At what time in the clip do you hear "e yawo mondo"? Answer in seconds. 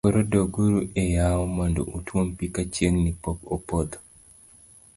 1.03-1.81